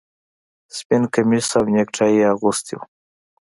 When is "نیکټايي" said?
1.75-2.15